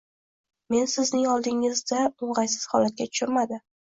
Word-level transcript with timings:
Meni 0.75 0.85
sizning 0.93 1.27
oldingizda 1.33 1.99
oʻngʻaysiz 2.05 2.65
holatga 2.73 3.07
tushirmadi 3.11 3.61